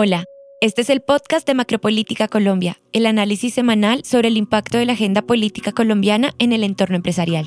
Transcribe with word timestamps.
Hola, 0.00 0.26
este 0.60 0.82
es 0.82 0.90
el 0.90 1.00
podcast 1.00 1.44
de 1.44 1.54
Macropolítica 1.54 2.28
Colombia, 2.28 2.78
el 2.92 3.04
análisis 3.04 3.52
semanal 3.52 4.04
sobre 4.04 4.28
el 4.28 4.36
impacto 4.36 4.78
de 4.78 4.86
la 4.86 4.92
agenda 4.92 5.22
política 5.22 5.72
colombiana 5.72 6.30
en 6.38 6.52
el 6.52 6.62
entorno 6.62 6.94
empresarial. 6.94 7.46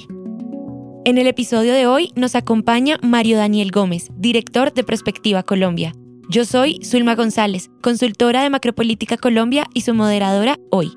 En 1.05 1.17
el 1.17 1.27
episodio 1.27 1.71
de 1.71 1.87
hoy 1.87 2.11
nos 2.17 2.35
acompaña 2.35 2.99
Mario 3.01 3.37
Daniel 3.37 3.71
Gómez, 3.71 4.09
director 4.17 4.73
de 4.73 4.83
Prospectiva 4.83 5.43
Colombia. 5.43 5.93
Yo 6.29 6.43
soy 6.43 6.81
Zulma 6.83 7.15
González, 7.15 7.69
consultora 7.81 8.43
de 8.43 8.49
Macropolítica 8.49 9.15
Colombia 9.15 9.65
y 9.73 9.79
su 9.79 9.93
moderadora 9.93 10.57
hoy. 10.71 10.91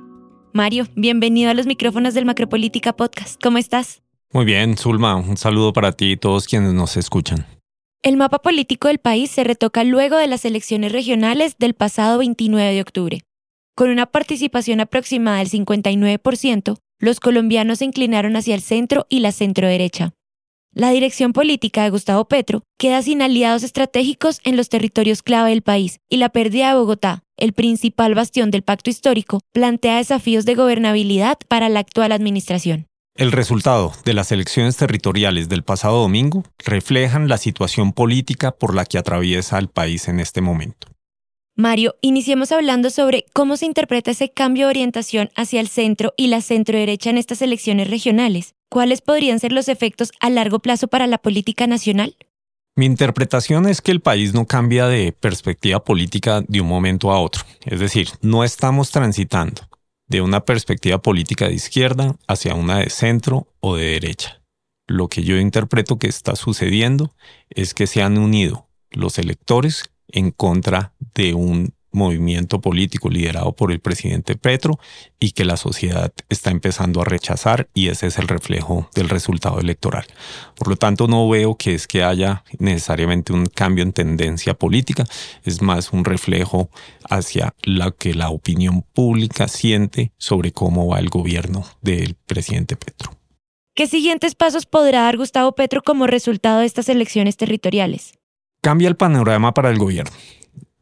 Mario, 0.53 0.89
bienvenido 0.97 1.53
a 1.53 1.55
los 1.55 1.67
micrófonos 1.67 2.15
del 2.15 2.25
Macropolítica 2.25 2.95
Podcast. 2.97 3.41
¿Cómo 3.41 3.59
estás? 3.59 4.03
Muy 4.33 4.45
bien, 4.45 4.77
Zulma, 4.77 5.15
un 5.15 5.37
saludo 5.37 5.73
para 5.73 5.93
ti 5.93 6.11
y 6.11 6.17
todos 6.17 6.49
quienes 6.49 6.75
nos 6.75 6.97
escuchan. 6.97 7.47
El 8.05 8.19
mapa 8.19 8.41
político 8.41 8.89
del 8.89 8.99
país 8.99 9.31
se 9.31 9.45
retoca 9.45 9.83
luego 9.83 10.19
de 10.19 10.27
las 10.27 10.45
elecciones 10.45 10.93
regionales 10.93 11.57
del 11.57 11.73
pasado 11.73 12.19
29 12.19 12.75
de 12.75 12.81
octubre. 12.83 13.21
Con 13.75 13.89
una 13.89 14.05
participación 14.05 14.81
aproximada 14.81 15.39
del 15.39 15.49
59%, 15.49 16.77
los 16.99 17.19
colombianos 17.19 17.79
se 17.79 17.87
inclinaron 17.87 18.37
hacia 18.37 18.55
el 18.57 18.61
centro 18.61 19.07
y 19.09 19.21
la 19.21 19.33
centroderecha. 19.33 20.13
La 20.75 20.91
dirección 20.91 21.33
política 21.33 21.83
de 21.83 21.89
Gustavo 21.89 22.27
Petro 22.27 22.63
queda 22.79 23.01
sin 23.01 23.23
aliados 23.23 23.63
estratégicos 23.63 24.43
en 24.45 24.59
los 24.59 24.69
territorios 24.69 25.23
clave 25.23 25.49
del 25.49 25.63
país 25.63 25.97
y 26.11 26.19
la 26.19 26.29
pérdida 26.29 26.69
de 26.69 26.75
Bogotá, 26.75 27.23
el 27.39 27.55
principal 27.55 28.15
bastión 28.15 28.51
del 28.51 28.65
pacto 28.65 28.91
histórico, 28.91 29.41
plantea 29.53 29.97
desafíos 29.97 30.45
de 30.45 30.55
gobernabilidad 30.55 31.39
para 31.49 31.71
la 31.71 31.81
actual 31.81 32.13
administración. 32.13 32.87
El 33.17 33.31
resultado 33.31 33.93
de 34.05 34.13
las 34.13 34.33
elecciones 34.33 34.77
territoriales 34.77 35.49
del 35.49 35.63
pasado 35.63 36.01
domingo 36.01 36.43
reflejan 36.59 37.29
la 37.29 37.39
situación 37.39 37.93
política 37.93 38.51
por 38.51 38.75
la 38.75 38.85
que 38.85 38.99
atraviesa 38.99 39.57
el 39.61 39.69
país 39.69 40.09
en 40.09 40.19
este 40.19 40.41
momento. 40.41 40.89
Mario, 41.55 41.95
iniciemos 42.01 42.51
hablando 42.51 42.91
sobre 42.91 43.27
cómo 43.33 43.57
se 43.57 43.67
interpreta 43.67 44.11
ese 44.11 44.33
cambio 44.33 44.67
de 44.67 44.71
orientación 44.71 45.31
hacia 45.37 45.61
el 45.61 45.69
centro 45.69 46.13
y 46.17 46.27
la 46.27 46.41
centroderecha 46.41 47.11
en 47.11 47.19
estas 47.19 47.41
elecciones 47.41 47.89
regionales. 47.89 48.57
¿Cuáles 48.69 49.01
podrían 49.01 49.39
ser 49.39 49.53
los 49.53 49.69
efectos 49.69 50.11
a 50.19 50.29
largo 50.29 50.59
plazo 50.59 50.89
para 50.89 51.07
la 51.07 51.19
política 51.19 51.69
nacional? 51.69 52.17
Mi 52.75 52.87
interpretación 52.87 53.69
es 53.69 53.81
que 53.81 53.93
el 53.93 54.01
país 54.01 54.35
no 54.35 54.47
cambia 54.47 54.89
de 54.89 55.13
perspectiva 55.13 55.85
política 55.85 56.43
de 56.49 56.61
un 56.61 56.67
momento 56.67 57.13
a 57.13 57.21
otro. 57.21 57.45
Es 57.65 57.79
decir, 57.79 58.09
no 58.23 58.43
estamos 58.43 58.91
transitando 58.91 59.63
de 60.09 60.21
una 60.21 60.45
perspectiva 60.45 61.01
política 61.01 61.49
de 61.49 61.55
izquierda 61.55 62.17
hacia 62.27 62.55
una 62.55 62.79
de 62.79 62.91
centro 62.91 63.49
o 63.61 63.77
de 63.77 63.85
derecha. 63.85 64.43
Lo 64.87 65.09
que 65.09 65.23
yo 65.23 65.39
interpreto 65.39 65.99
que 65.99 66.09
está 66.09 66.37
sucediendo 66.37 67.15
es 67.51 67.75
que 67.75 67.87
se 67.87 68.03
han 68.03 68.19
unido 68.19 68.69
los 68.91 69.19
electores 69.19 69.91
en 70.09 70.31
contra 70.31 70.95
de 71.15 71.35
un 71.35 71.74
movimiento 71.95 72.61
político 72.61 73.09
liderado 73.09 73.53
por 73.53 73.73
el 73.73 73.81
presidente 73.81 74.35
Petro 74.35 74.79
y 75.19 75.31
que 75.31 75.45
la 75.45 75.57
sociedad 75.57 76.13
está 76.29 76.51
empezando 76.51 77.01
a 77.01 77.05
rechazar 77.05 77.69
y 77.73 77.89
ese 77.89 78.09
es 78.09 78.19
el 78.19 78.29
reflejo 78.29 78.91
del 78.95 79.09
resultado 79.09 79.61
electoral. 79.61 80.05
Por 80.57 80.69
lo 80.69 80.77
tanto, 80.77 81.07
no 81.09 81.29
veo 81.29 81.57
que 81.57 81.75
es 81.75 81.87
que 81.87 82.03
haya 82.03 82.45
necesariamente 82.59 83.33
un 83.33 83.47
cambio 83.47 83.85
en 83.85 83.93
tendencia 83.93 84.55
política, 84.55 85.05
es 85.45 85.63
más 85.63 85.93
un 85.93 86.05
reflejo 86.05 86.69
hacia 87.09 87.55
lo 87.63 87.97
que 87.97 88.15
la 88.15 88.31
opinión 88.31 88.83
pública 88.83 89.49
siente 89.49 90.13
sobre 90.19 90.53
cómo 90.53 90.89
va 90.89 90.99
el 90.99 91.09
gobierno 91.09 91.65
del 91.81 92.15
presidente 92.27 92.77
Petro. 92.77 93.13
¿Qué 93.75 93.89
siguientes 93.89 94.37
pasos 94.37 94.67
podrá 94.67 95.03
dar 95.03 95.17
Gustavo 95.17 95.53
Petro 95.53 95.83
como 95.83 96.07
resultado 96.07 96.61
de 96.61 96.67
estas 96.67 96.89
elecciones 96.89 97.37
territoriales? 97.37 98.15
Cambia 98.61 98.89
el 98.89 98.97
panorama 98.97 99.53
para 99.53 99.71
el 99.71 99.79
gobierno. 99.79 100.13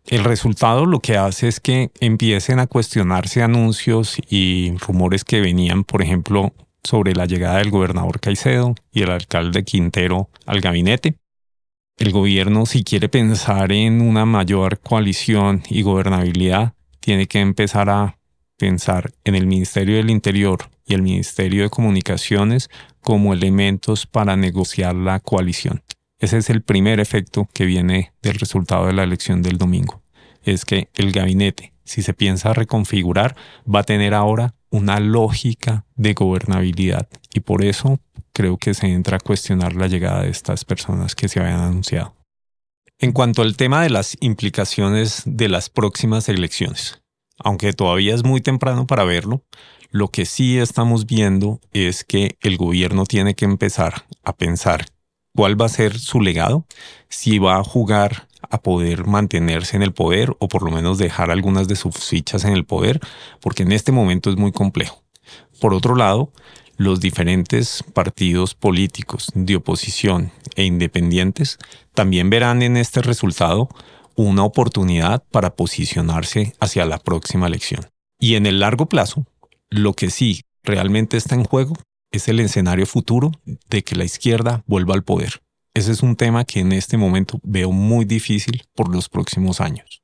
El 0.06 0.25
resultado 0.25 0.84
lo 0.84 1.00
que 1.00 1.17
hace 1.17 1.48
es 1.48 1.61
que 1.61 1.91
empiecen 2.00 2.58
a 2.58 2.67
cuestionarse 2.67 3.42
anuncios 3.42 4.17
y 4.28 4.75
rumores 4.78 5.25
que 5.25 5.41
venían, 5.41 5.84
por 5.84 6.03
ejemplo, 6.03 6.53
sobre 6.83 7.14
la 7.14 7.27
llegada 7.27 7.58
del 7.58 7.70
gobernador 7.70 8.20
Caicedo 8.20 8.74
y 8.92 9.02
el 9.02 9.11
alcalde 9.11 9.64
Quintero 9.64 10.29
al 10.45 10.61
gabinete. 10.61 11.17
El 11.98 12.11
gobierno, 12.11 12.67
si 12.67 12.83
quiere 12.83 13.08
pensar 13.08 13.70
en 13.70 14.01
una 14.01 14.27
mayor 14.27 14.80
coalición 14.80 15.62
y 15.68 15.83
gobernabilidad, 15.83 16.74
tiene 16.98 17.27
que 17.27 17.41
empezar 17.41 17.89
a 17.89 18.18
pensar 18.57 19.12
en 19.24 19.36
el 19.36 19.46
Ministerio 19.46 19.96
del 19.96 20.11
Interior 20.11 20.68
y 20.85 20.95
el 20.95 21.02
Ministerio 21.02 21.62
de 21.62 21.70
Comunicaciones 21.70 22.70
como 23.01 23.33
elementos 23.33 24.07
para 24.07 24.36
negociar 24.36 24.95
la 24.95 25.20
coalición. 25.20 25.83
Ese 26.22 26.38
es 26.38 26.50
el 26.50 26.62
primer 26.62 27.00
efecto 27.00 27.48
que 27.52 27.66
viene 27.66 28.12
del 28.22 28.36
resultado 28.36 28.86
de 28.86 28.92
la 28.92 29.02
elección 29.02 29.42
del 29.42 29.58
domingo. 29.58 30.02
Es 30.44 30.64
que 30.64 30.88
el 30.94 31.10
gabinete, 31.10 31.72
si 31.83 32.00
se 32.00 32.14
piensa 32.14 32.52
reconfigurar, 32.55 33.34
va 33.66 33.80
a 33.80 33.83
tener 33.83 34.14
ahora 34.14 34.55
una 34.70 35.00
lógica 35.00 35.84
de 35.96 36.14
gobernabilidad 36.14 37.08
y 37.34 37.40
por 37.40 37.64
eso 37.64 37.98
creo 38.32 38.56
que 38.56 38.72
se 38.72 38.86
entra 38.86 39.16
a 39.16 39.20
cuestionar 39.20 39.74
la 39.74 39.88
llegada 39.88 40.22
de 40.22 40.30
estas 40.30 40.64
personas 40.64 41.16
que 41.16 41.27
se 41.27 41.40
habían 41.40 41.58
anunciado. 41.58 42.14
En 43.00 43.11
cuanto 43.11 43.42
al 43.42 43.56
tema 43.56 43.82
de 43.82 43.90
las 43.90 44.16
implicaciones 44.20 45.24
de 45.27 45.48
las 45.48 45.70
próximas 45.70 46.28
elecciones, 46.28 47.02
aunque 47.40 47.72
todavía 47.72 48.14
es 48.14 48.22
muy 48.22 48.40
temprano 48.40 48.86
para 48.86 49.02
verlo, 49.02 49.42
lo 49.90 50.06
que 50.06 50.24
sí 50.24 50.56
estamos 50.56 51.05
viendo 51.05 51.61
es 51.72 52.05
que 52.05 52.36
el 52.42 52.58
gobierno 52.58 53.06
tiene 53.06 53.34
que 53.34 53.44
empezar 53.44 54.06
a 54.22 54.36
pensar 54.36 54.86
cuál 55.34 55.60
va 55.60 55.66
a 55.66 55.70
ser 55.70 55.98
su 55.98 56.20
legado, 56.20 56.66
si 57.08 57.38
va 57.38 57.56
a 57.56 57.64
jugar 57.64 58.28
a 58.50 58.60
poder 58.60 59.06
mantenerse 59.06 59.76
en 59.76 59.82
el 59.82 59.92
poder 59.92 60.36
o 60.38 60.48
por 60.48 60.62
lo 60.62 60.70
menos 60.70 60.98
dejar 60.98 61.30
algunas 61.30 61.68
de 61.68 61.76
sus 61.76 61.96
fichas 61.96 62.44
en 62.44 62.52
el 62.52 62.64
poder, 62.64 63.00
porque 63.40 63.62
en 63.62 63.72
este 63.72 63.92
momento 63.92 64.30
es 64.30 64.36
muy 64.36 64.52
complejo. 64.52 65.02
Por 65.60 65.74
otro 65.74 65.94
lado, 65.94 66.32
los 66.76 67.00
diferentes 67.00 67.84
partidos 67.94 68.54
políticos 68.54 69.30
de 69.34 69.56
oposición 69.56 70.32
e 70.56 70.64
independientes 70.64 71.58
también 71.94 72.30
verán 72.30 72.62
en 72.62 72.76
este 72.76 73.00
resultado 73.00 73.68
una 74.16 74.44
oportunidad 74.44 75.22
para 75.30 75.54
posicionarse 75.54 76.54
hacia 76.60 76.84
la 76.84 76.98
próxima 76.98 77.46
elección. 77.46 77.86
Y 78.18 78.34
en 78.34 78.46
el 78.46 78.60
largo 78.60 78.86
plazo, 78.86 79.24
lo 79.70 79.94
que 79.94 80.10
sí 80.10 80.42
realmente 80.62 81.16
está 81.16 81.34
en 81.34 81.44
juego 81.44 81.74
es 82.12 82.28
el 82.28 82.40
escenario 82.40 82.86
futuro 82.86 83.33
de 83.68 83.83
que 83.83 83.96
la 83.96 84.05
izquierda 84.05 84.62
vuelva 84.67 84.95
al 84.95 85.02
poder. 85.02 85.42
Ese 85.74 85.90
es 85.92 86.02
un 86.02 86.17
tema 86.17 86.45
que 86.45 86.61
en 86.61 86.73
este 86.73 86.96
momento 86.96 87.40
veo 87.42 87.73
muy 87.73 88.05
difícil 88.05 88.62
por 88.74 88.95
los 88.95 89.08
próximos 89.08 89.61
años. 89.61 90.02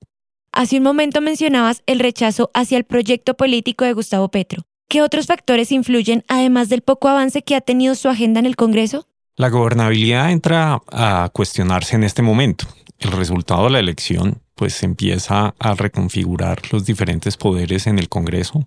Hace 0.50 0.78
un 0.78 0.82
momento 0.82 1.20
mencionabas 1.20 1.82
el 1.86 2.00
rechazo 2.00 2.50
hacia 2.54 2.78
el 2.78 2.84
proyecto 2.84 3.34
político 3.34 3.84
de 3.84 3.92
Gustavo 3.92 4.30
Petro. 4.30 4.62
¿Qué 4.88 5.02
otros 5.02 5.26
factores 5.26 5.70
influyen, 5.70 6.24
además 6.28 6.70
del 6.70 6.80
poco 6.80 7.08
avance 7.08 7.42
que 7.42 7.54
ha 7.54 7.60
tenido 7.60 7.94
su 7.94 8.08
agenda 8.08 8.40
en 8.40 8.46
el 8.46 8.56
Congreso? 8.56 9.06
La 9.36 9.50
gobernabilidad 9.50 10.32
entra 10.32 10.80
a 10.90 11.30
cuestionarse 11.34 11.94
en 11.94 12.04
este 12.04 12.22
momento. 12.22 12.66
El 12.98 13.12
resultado 13.12 13.64
de 13.64 13.70
la 13.70 13.78
elección 13.78 14.40
pues 14.54 14.82
empieza 14.82 15.54
a 15.58 15.74
reconfigurar 15.74 16.60
los 16.72 16.84
diferentes 16.84 17.36
poderes 17.36 17.86
en 17.86 17.98
el 17.98 18.08
Congreso 18.08 18.66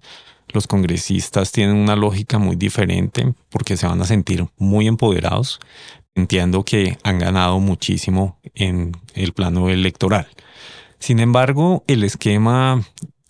los 0.53 0.67
congresistas 0.67 1.51
tienen 1.51 1.75
una 1.75 1.95
lógica 1.95 2.38
muy 2.38 2.56
diferente 2.56 3.34
porque 3.50 3.78
se 3.78 3.88
van 3.88 4.01
a 4.01 4.06
sentir 4.06 4.47
muy 4.57 4.88
empoderados. 4.88 5.59
Entiendo 6.16 6.63
que 6.63 6.97
han 7.03 7.19
ganado 7.19 7.59
muchísimo 7.59 8.39
en 8.53 8.91
el 9.13 9.34
plano 9.34 9.69
electoral. 9.69 10.28
Sin 11.00 11.19
embargo, 11.19 11.84
el 11.88 12.03
esquema 12.03 12.84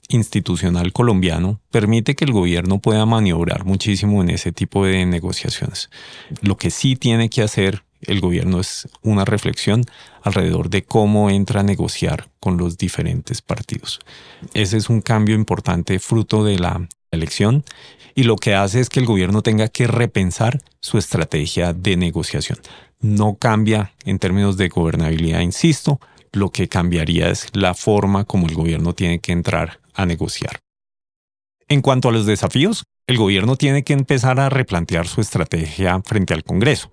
institucional 0.09 0.91
colombiano 0.91 1.61
permite 1.71 2.15
que 2.15 2.25
el 2.25 2.33
gobierno 2.33 2.79
pueda 2.79 3.05
maniobrar 3.05 3.65
muchísimo 3.65 4.21
en 4.21 4.29
ese 4.29 4.51
tipo 4.51 4.85
de 4.85 5.05
negociaciones. 5.05 5.89
Lo 6.41 6.57
que 6.57 6.69
sí 6.69 6.95
tiene 6.95 7.29
que 7.29 7.43
hacer 7.43 7.83
el 8.01 8.19
gobierno 8.19 8.59
es 8.59 8.87
una 9.03 9.25
reflexión 9.25 9.85
alrededor 10.23 10.69
de 10.69 10.83
cómo 10.83 11.29
entra 11.29 11.61
a 11.61 11.63
negociar 11.63 12.29
con 12.39 12.57
los 12.57 12.77
diferentes 12.77 13.41
partidos. 13.41 13.99
Ese 14.53 14.77
es 14.77 14.89
un 14.89 15.01
cambio 15.01 15.35
importante 15.35 15.99
fruto 15.99 16.43
de 16.43 16.59
la 16.59 16.87
elección 17.11 17.63
y 18.15 18.23
lo 18.23 18.35
que 18.35 18.55
hace 18.55 18.79
es 18.79 18.89
que 18.89 18.99
el 18.99 19.05
gobierno 19.05 19.41
tenga 19.41 19.67
que 19.67 19.87
repensar 19.87 20.61
su 20.79 20.97
estrategia 20.97 21.73
de 21.73 21.97
negociación. 21.97 22.59
No 22.99 23.35
cambia 23.35 23.93
en 24.05 24.19
términos 24.19 24.57
de 24.57 24.69
gobernabilidad, 24.69 25.41
insisto, 25.41 25.99
lo 26.31 26.49
que 26.49 26.67
cambiaría 26.67 27.29
es 27.29 27.47
la 27.53 27.73
forma 27.73 28.25
como 28.25 28.47
el 28.47 28.55
gobierno 28.55 28.93
tiene 28.93 29.19
que 29.19 29.31
entrar 29.31 29.79
a 29.93 30.05
negociar. 30.05 30.59
En 31.67 31.81
cuanto 31.81 32.09
a 32.09 32.11
los 32.11 32.25
desafíos, 32.25 32.83
el 33.07 33.17
gobierno 33.17 33.55
tiene 33.55 33.83
que 33.83 33.93
empezar 33.93 34.39
a 34.39 34.49
replantear 34.49 35.07
su 35.07 35.21
estrategia 35.21 36.01
frente 36.05 36.33
al 36.33 36.43
Congreso. 36.43 36.91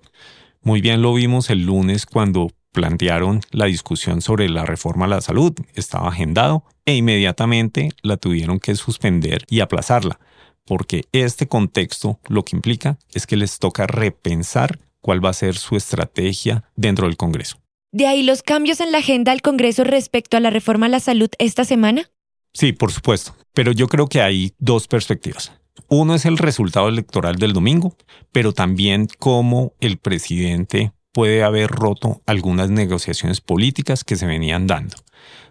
Muy 0.61 0.81
bien 0.81 1.01
lo 1.01 1.13
vimos 1.13 1.49
el 1.49 1.65
lunes 1.65 2.05
cuando 2.05 2.49
plantearon 2.71 3.41
la 3.51 3.65
discusión 3.65 4.21
sobre 4.21 4.49
la 4.49 4.65
reforma 4.65 5.05
a 5.05 5.09
la 5.09 5.21
salud, 5.21 5.53
estaba 5.75 6.09
agendado 6.09 6.63
e 6.85 6.95
inmediatamente 6.95 7.89
la 8.01 8.17
tuvieron 8.17 8.59
que 8.59 8.75
suspender 8.75 9.45
y 9.49 9.59
aplazarla, 9.59 10.19
porque 10.65 11.05
este 11.11 11.47
contexto 11.47 12.19
lo 12.27 12.45
que 12.45 12.55
implica 12.55 12.97
es 13.13 13.27
que 13.27 13.37
les 13.37 13.59
toca 13.59 13.87
repensar 13.87 14.79
cuál 15.01 15.23
va 15.23 15.29
a 15.29 15.33
ser 15.33 15.55
su 15.55 15.75
estrategia 15.75 16.63
dentro 16.75 17.07
del 17.07 17.17
Congreso. 17.17 17.57
¿De 17.91 18.05
ahí 18.05 18.21
los 18.21 18.43
cambios 18.43 18.81
en 18.81 18.91
la 18.91 18.99
agenda 18.99 19.31
del 19.31 19.41
Congreso 19.41 19.83
respecto 19.83 20.37
a 20.37 20.39
la 20.39 20.51
reforma 20.51 20.85
a 20.85 20.89
la 20.89 20.99
salud 20.99 21.29
esta 21.39 21.65
semana? 21.65 22.09
Sí, 22.53 22.71
por 22.73 22.91
supuesto, 22.91 23.35
pero 23.53 23.71
yo 23.71 23.87
creo 23.87 24.07
que 24.07 24.21
hay 24.21 24.53
dos 24.59 24.87
perspectivas. 24.87 25.51
Uno 25.87 26.13
es 26.13 26.25
el 26.25 26.37
resultado 26.37 26.87
electoral 26.87 27.37
del 27.37 27.53
domingo, 27.53 27.95
pero 28.31 28.53
también 28.53 29.07
cómo 29.17 29.73
el 29.79 29.97
presidente 29.97 30.91
puede 31.19 31.43
haber 31.43 31.69
roto 31.69 32.21
algunas 32.25 32.69
negociaciones 32.69 33.41
políticas 33.41 34.05
que 34.05 34.15
se 34.15 34.25
venían 34.25 34.67
dando. 34.67 34.95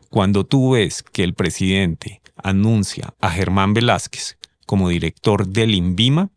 Cuando 0.09 0.47
tú 0.47 0.71
ves 0.71 1.03
que 1.03 1.23
el 1.23 1.35
presidente 1.35 2.23
anuncia 2.43 3.13
a 3.21 3.29
Germán 3.29 3.75
Velázquez 3.75 4.39
como 4.65 4.89
director 4.89 5.47
del 5.47 5.75
INVIMA, 5.75 6.31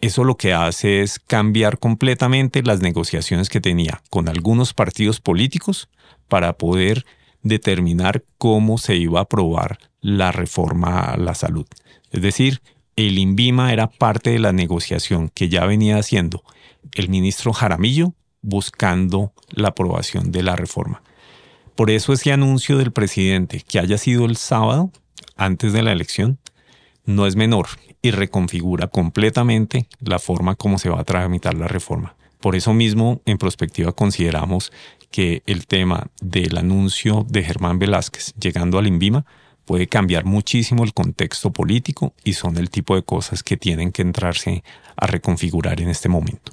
eso 0.00 0.22
lo 0.22 0.36
que 0.36 0.54
hace 0.54 1.02
es 1.02 1.18
cambiar 1.18 1.80
completamente 1.80 2.62
las 2.62 2.80
negociaciones 2.80 3.48
que 3.48 3.60
tenía 3.60 4.04
con 4.08 4.28
algunos 4.28 4.72
partidos 4.72 5.18
políticos 5.20 5.88
para 6.28 6.52
poder 6.52 7.04
determinar 7.42 8.22
cómo 8.38 8.78
se 8.78 8.94
iba 8.94 9.18
a 9.18 9.22
aprobar 9.22 9.80
la 10.00 10.30
reforma 10.30 11.00
a 11.00 11.16
la 11.16 11.34
salud. 11.34 11.66
Es 12.12 12.22
decir, 12.22 12.62
el 12.94 13.18
INVIMA 13.18 13.72
era 13.72 13.88
parte 13.88 14.30
de 14.30 14.38
la 14.38 14.52
negociación 14.52 15.28
que 15.28 15.48
ya 15.48 15.66
venía 15.66 15.96
haciendo 15.96 16.44
el 16.94 17.08
ministro 17.08 17.52
Jaramillo 17.52 18.14
buscando 18.42 19.32
la 19.50 19.68
aprobación 19.68 20.32
de 20.32 20.42
la 20.42 20.56
reforma. 20.56 21.02
Por 21.74 21.90
eso 21.90 22.12
ese 22.12 22.32
anuncio 22.32 22.78
del 22.78 22.92
presidente 22.92 23.62
que 23.66 23.78
haya 23.78 23.98
sido 23.98 24.26
el 24.26 24.36
sábado 24.36 24.90
antes 25.36 25.72
de 25.72 25.82
la 25.82 25.92
elección 25.92 26.38
no 27.04 27.26
es 27.26 27.36
menor 27.36 27.68
y 28.02 28.10
reconfigura 28.10 28.88
completamente 28.88 29.88
la 30.00 30.18
forma 30.18 30.54
como 30.54 30.78
se 30.78 30.90
va 30.90 31.00
a 31.00 31.04
tramitar 31.04 31.54
la 31.54 31.68
reforma. 31.68 32.16
Por 32.40 32.56
eso 32.56 32.72
mismo, 32.72 33.20
en 33.26 33.38
prospectiva, 33.38 33.92
consideramos 33.92 34.72
que 35.10 35.42
el 35.46 35.66
tema 35.66 36.06
del 36.20 36.56
anuncio 36.56 37.26
de 37.28 37.42
Germán 37.42 37.78
Velázquez 37.78 38.34
llegando 38.40 38.78
al 38.78 38.86
INVIMA 38.86 39.26
puede 39.64 39.86
cambiar 39.86 40.24
muchísimo 40.24 40.84
el 40.84 40.94
contexto 40.94 41.52
político 41.52 42.14
y 42.24 42.32
son 42.32 42.56
el 42.56 42.70
tipo 42.70 42.94
de 42.94 43.02
cosas 43.02 43.42
que 43.42 43.56
tienen 43.56 43.92
que 43.92 44.02
entrarse 44.02 44.64
a 44.96 45.06
reconfigurar 45.06 45.80
en 45.80 45.88
este 45.88 46.08
momento. 46.08 46.52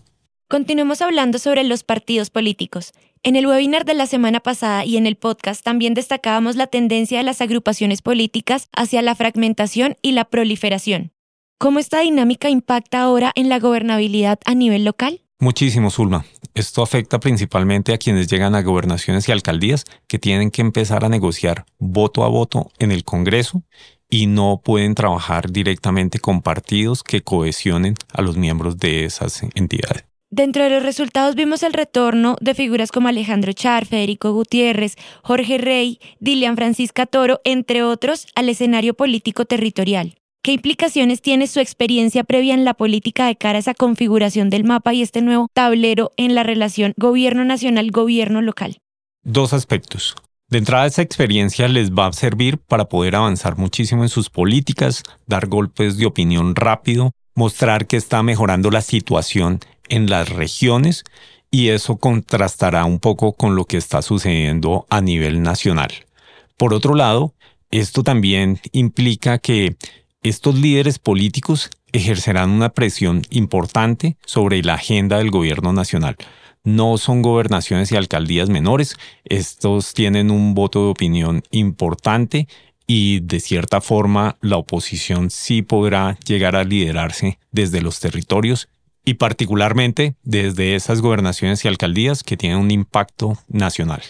Continuemos 0.50 1.02
hablando 1.02 1.40
sobre 1.40 1.66
los 1.66 1.84
partidos 1.84 2.30
políticos. 2.30 2.94
En 3.22 3.36
el 3.36 3.46
webinar 3.46 3.84
de 3.84 3.94
la 3.94 4.08
semana 4.08 4.40
pasada 4.40 4.86
y 4.86 4.96
en 4.96 5.06
el 5.06 5.18
podcast 5.18 5.62
también 5.62 5.94
destacábamos 5.94 6.56
la 6.56 6.68
tendencia 6.68 7.18
de 7.18 7.26
las 7.26 7.42
agrupaciones 7.42 8.02
políticas 8.02 8.70
hacia 8.74 9.02
la 9.02 9.14
fragmentación 9.14 9.98
y 10.02 10.14
la 10.14 10.24
proliferación. 10.24 11.12
¿Cómo 11.60 11.80
esta 11.80 12.00
dinámica 12.00 12.50
impacta 12.50 13.02
ahora 13.02 13.34
en 13.36 13.50
la 13.50 13.60
gobernabilidad 13.60 14.40
a 14.46 14.56
nivel 14.56 14.86
local? 14.86 15.22
Muchísimo, 15.40 15.90
Zulma. 15.90 16.26
Esto 16.54 16.82
afecta 16.82 17.20
principalmente 17.20 17.94
a 17.94 17.98
quienes 17.98 18.28
llegan 18.28 18.56
a 18.56 18.62
gobernaciones 18.62 19.28
y 19.28 19.34
alcaldías 19.34 19.84
que 20.08 20.18
tienen 20.18 20.50
que 20.50 20.62
empezar 20.62 21.04
a 21.04 21.10
negociar 21.10 21.66
voto 21.78 22.24
a 22.24 22.30
voto 22.30 22.72
en 22.80 22.94
el 22.94 23.04
Congreso 23.04 23.64
y 24.10 24.28
no 24.28 24.62
pueden 24.64 24.96
trabajar 24.96 25.52
directamente 25.52 26.20
con 26.20 26.42
partidos 26.42 27.04
que 27.04 27.22
cohesionen 27.22 27.96
a 28.14 28.22
los 28.22 28.38
miembros 28.38 28.78
de 28.78 29.04
esas 29.04 29.44
entidades. 29.54 30.07
Dentro 30.38 30.64
de 30.64 30.70
los 30.70 30.84
resultados 30.84 31.34
vimos 31.34 31.64
el 31.64 31.74
retorno 31.74 32.36
de 32.42 32.54
figuras 32.54 32.92
como 32.92 33.08
Alejandro 33.08 33.54
Char, 33.54 33.88
Federico 33.88 34.34
Gutiérrez, 34.34 34.96
Jorge 35.24 35.58
Rey, 35.58 36.00
Dilian 36.20 36.56
Francisca 36.56 37.08
Toro, 37.08 37.42
entre 37.44 37.82
otros, 37.82 38.28
al 38.36 38.48
escenario 38.48 38.94
político 38.94 39.46
territorial. 39.46 40.14
¿Qué 40.44 40.52
implicaciones 40.52 41.24
tiene 41.24 41.48
su 41.48 41.60
experiencia 41.60 42.24
previa 42.24 42.54
en 42.54 42.66
la 42.66 42.76
política 42.76 43.26
de 43.26 43.36
cara 43.36 43.58
a 43.58 43.62
esa 43.62 43.74
configuración 43.74 44.52
del 44.52 44.64
mapa 44.64 44.94
y 44.94 45.02
este 45.02 45.24
nuevo 45.24 45.48
tablero 45.56 46.12
en 46.18 46.36
la 46.36 46.44
relación 46.44 46.94
gobierno 46.98 47.44
nacional-gobierno 47.44 48.44
local? 48.44 48.78
Dos 49.24 49.54
aspectos. 49.54 50.14
De 50.50 50.60
entrada, 50.60 50.86
esa 50.86 51.02
experiencia 51.02 51.68
les 51.68 51.92
va 51.92 52.06
a 52.06 52.14
servir 52.14 52.60
para 52.60 52.90
poder 52.90 53.16
avanzar 53.16 53.58
muchísimo 53.58 54.04
en 54.04 54.10
sus 54.10 54.30
políticas, 54.30 55.02
dar 55.26 55.48
golpes 55.48 55.98
de 55.98 56.06
opinión 56.06 56.56
rápido, 56.56 57.12
mostrar 57.34 57.88
que 57.88 57.98
está 57.98 58.22
mejorando 58.22 58.70
la 58.70 58.82
situación 58.82 59.60
en 59.90 60.10
las 60.10 60.30
regiones 60.30 61.04
y 61.52 61.70
eso 61.70 61.98
contrastará 61.98 62.86
un 62.86 63.00
poco 63.00 63.34
con 63.34 63.56
lo 63.56 63.66
que 63.66 63.78
está 63.78 64.02
sucediendo 64.02 64.86
a 64.90 65.02
nivel 65.02 65.42
nacional. 65.42 65.92
Por 66.58 66.74
otro 66.74 66.96
lado, 66.96 67.34
esto 67.72 68.04
también 68.04 68.60
implica 68.72 69.38
que 69.38 69.76
estos 70.24 70.56
líderes 70.56 71.00
políticos 71.00 71.70
ejercerán 71.92 72.50
una 72.50 72.70
presión 72.70 73.22
importante 73.30 74.18
sobre 74.26 74.62
la 74.64 74.76
agenda 74.76 75.18
del 75.18 75.32
gobierno 75.32 75.74
nacional. 75.74 76.16
No 76.64 76.98
son 76.98 77.22
gobernaciones 77.22 77.92
y 77.92 77.96
alcaldías 77.96 78.50
menores, 78.50 78.98
estos 79.24 79.94
tienen 79.94 80.32
un 80.32 80.54
voto 80.54 80.84
de 80.84 80.90
opinión 80.90 81.44
importante 81.52 82.48
y 82.88 83.20
de 83.22 83.40
cierta 83.40 83.80
forma 83.80 84.38
la 84.42 84.58
oposición 84.58 85.30
sí 85.30 85.62
podrá 85.62 86.18
llegar 86.26 86.56
a 86.56 86.64
liderarse 86.64 87.40
desde 87.52 87.82
los 87.82 88.00
territorios 88.00 88.70
y 89.08 89.14
particularmente 89.14 90.18
desde 90.24 90.76
esas 90.76 91.00
gobernaciones 91.00 91.64
y 91.64 91.70
alcaldías 91.70 92.24
que 92.24 92.36
tienen 92.36 92.58
un 92.58 92.72
impacto 92.72 93.38
nacional. 93.48 94.02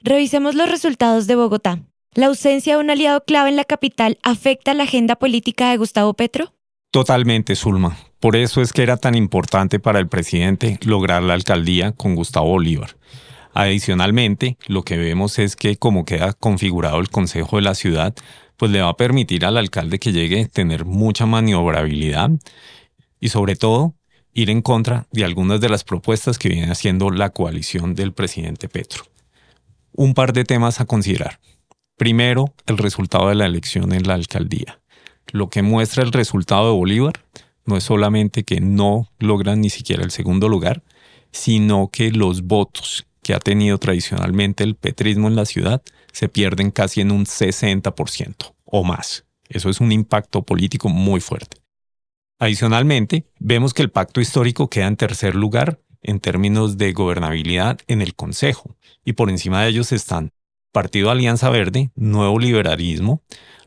Revisemos 0.00 0.54
los 0.54 0.70
resultados 0.70 1.26
de 1.26 1.36
Bogotá. 1.36 1.80
¿La 2.14 2.28
ausencia 2.28 2.74
de 2.74 2.80
un 2.80 2.88
aliado 2.88 3.22
clave 3.22 3.50
en 3.50 3.56
la 3.56 3.66
capital 3.66 4.18
afecta 4.22 4.72
la 4.72 4.84
agenda 4.84 5.16
política 5.16 5.70
de 5.70 5.76
Gustavo 5.76 6.14
Petro? 6.14 6.54
Totalmente, 6.90 7.54
Zulma. 7.54 7.98
Por 8.18 8.34
eso 8.34 8.62
es 8.62 8.72
que 8.72 8.82
era 8.82 8.96
tan 8.96 9.14
importante 9.14 9.78
para 9.78 9.98
el 9.98 10.08
presidente 10.08 10.78
lograr 10.84 11.22
la 11.22 11.34
alcaldía 11.34 11.92
con 11.92 12.14
Gustavo 12.14 12.48
Bolívar. 12.48 12.96
Adicionalmente, 13.52 14.56
lo 14.68 14.84
que 14.84 14.96
vemos 14.96 15.38
es 15.38 15.54
que 15.54 15.76
como 15.76 16.06
queda 16.06 16.32
configurado 16.32 16.98
el 16.98 17.10
Consejo 17.10 17.56
de 17.56 17.62
la 17.62 17.74
Ciudad, 17.74 18.14
pues 18.56 18.72
le 18.72 18.80
va 18.80 18.88
a 18.88 18.96
permitir 18.96 19.44
al 19.44 19.58
alcalde 19.58 19.98
que 19.98 20.12
llegue 20.12 20.46
tener 20.46 20.86
mucha 20.86 21.26
maniobrabilidad 21.26 22.30
y 23.20 23.28
sobre 23.28 23.54
todo 23.54 23.99
ir 24.32 24.50
en 24.50 24.62
contra 24.62 25.06
de 25.10 25.24
algunas 25.24 25.60
de 25.60 25.68
las 25.68 25.84
propuestas 25.84 26.38
que 26.38 26.48
viene 26.48 26.70
haciendo 26.70 27.10
la 27.10 27.30
coalición 27.30 27.94
del 27.94 28.12
presidente 28.12 28.68
Petro. 28.68 29.04
Un 29.92 30.14
par 30.14 30.32
de 30.32 30.44
temas 30.44 30.80
a 30.80 30.86
considerar. 30.86 31.40
Primero, 31.96 32.54
el 32.66 32.78
resultado 32.78 33.28
de 33.28 33.34
la 33.34 33.46
elección 33.46 33.92
en 33.92 34.06
la 34.06 34.14
alcaldía. 34.14 34.80
Lo 35.32 35.50
que 35.50 35.62
muestra 35.62 36.02
el 36.02 36.12
resultado 36.12 36.66
de 36.66 36.76
Bolívar 36.76 37.14
no 37.66 37.76
es 37.76 37.84
solamente 37.84 38.44
que 38.44 38.60
no 38.60 39.08
logran 39.18 39.60
ni 39.60 39.70
siquiera 39.70 40.02
el 40.02 40.10
segundo 40.10 40.48
lugar, 40.48 40.82
sino 41.30 41.90
que 41.92 42.10
los 42.10 42.42
votos 42.42 43.06
que 43.22 43.34
ha 43.34 43.38
tenido 43.38 43.78
tradicionalmente 43.78 44.64
el 44.64 44.76
petrismo 44.76 45.28
en 45.28 45.36
la 45.36 45.44
ciudad 45.44 45.82
se 46.12 46.28
pierden 46.28 46.70
casi 46.70 47.00
en 47.00 47.10
un 47.10 47.26
60% 47.26 48.54
o 48.64 48.84
más. 48.84 49.24
Eso 49.48 49.68
es 49.68 49.80
un 49.80 49.92
impacto 49.92 50.42
político 50.42 50.88
muy 50.88 51.20
fuerte. 51.20 51.59
Adicionalmente, 52.40 53.26
vemos 53.38 53.74
que 53.74 53.82
el 53.82 53.90
pacto 53.90 54.18
histórico 54.18 54.70
queda 54.70 54.86
en 54.86 54.96
tercer 54.96 55.34
lugar 55.34 55.78
en 56.02 56.20
términos 56.20 56.78
de 56.78 56.94
gobernabilidad 56.94 57.78
en 57.86 58.00
el 58.00 58.14
Consejo, 58.14 58.76
y 59.04 59.12
por 59.12 59.28
encima 59.28 59.62
de 59.62 59.68
ellos 59.68 59.92
están 59.92 60.32
Partido 60.72 61.10
Alianza 61.10 61.50
Verde, 61.50 61.90
Nuevo 61.96 62.38
Liberalismo. 62.38 63.22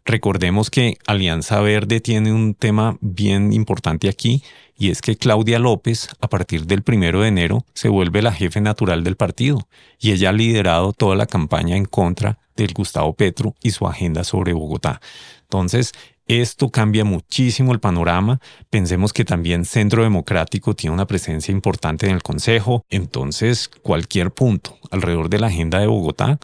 Recordemos 0.06 0.72
que 0.72 0.98
Alianza 1.06 1.62
Verde 1.62 2.00
tiene 2.00 2.34
un 2.34 2.56
tema 2.56 2.98
bien 3.00 3.53
importante 3.53 4.10
aquí 4.10 4.44
y 4.75 4.89
es 4.89 5.01
que 5.03 5.18
Claudia 5.18 5.60
López, 5.60 6.10
a 6.20 6.27
partir 6.27 6.65
del 6.65 6.82
primero 6.82 7.22
de 7.22 7.27
enero, 7.27 7.65
se 7.75 7.89
vuelve 7.89 8.24
la 8.24 8.34
jefe 8.34 8.60
natural 8.60 9.03
del 9.03 9.18
partido 9.18 9.68
y 10.00 10.12
ella 10.12 10.30
ha 10.30 10.34
liderado 10.34 10.94
toda 10.94 11.15
la 11.15 11.27
campaña 11.27 11.77
en 11.77 11.86
contra 11.86 12.39
del 12.56 12.74
Gustavo 12.74 13.13
Petro 13.13 13.56
y 13.62 13.72
su 13.72 13.88
agenda 13.88 14.24
sobre 14.24 14.53
Bogotá. 14.53 15.00
Entonces, 15.44 15.94
esto 16.27 16.70
cambia 16.70 17.03
muchísimo 17.03 17.74
el 17.74 17.80
panorama. 17.80 18.39
Pensemos 18.70 19.13
que 19.13 19.25
también 19.25 19.65
Centro 19.65 20.03
Democrático 20.03 20.75
tiene 20.75 20.94
una 20.94 21.08
presencia 21.08 21.51
importante 21.51 22.08
en 22.08 22.13
el 22.13 22.24
Consejo. 22.24 22.86
Entonces, 22.89 23.68
cualquier 23.68 24.32
punto 24.32 24.77
alrededor 24.92 25.30
de 25.30 25.39
la 25.39 25.48
agenda 25.48 25.80
de 25.80 25.88
Bogotá 25.88 26.39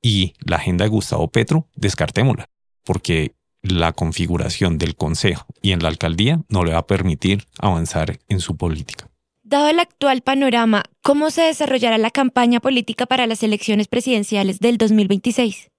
y 0.00 0.34
la 0.40 0.56
agenda 0.56 0.84
de 0.84 0.90
Gustavo 0.90 1.28
Petro, 1.28 1.66
descartémosla, 1.74 2.46
porque 2.84 3.34
la 3.62 3.92
configuración 3.92 4.78
del 4.78 4.94
Consejo 4.94 5.46
y 5.60 5.72
en 5.72 5.82
la 5.82 5.88
alcaldía 5.88 6.40
no 6.48 6.64
le 6.64 6.72
va 6.72 6.78
a 6.78 6.86
permitir 6.86 7.44
avanzar 7.58 8.18
en 8.28 8.40
su 8.40 8.56
política. 8.56 9.08
Dado 9.42 9.68
el 9.68 9.80
actual 9.80 10.20
panorama, 10.20 10.84
¿cómo 11.02 11.30
se 11.30 11.42
desarrollará 11.42 11.96
la 11.96 12.10
campaña 12.10 12.60
política 12.60 13.06
para 13.06 13.26
las 13.26 13.42
elecciones 13.42 13.88
presidenciales 13.88 14.60
del 14.60 14.76
2026? 14.76 15.70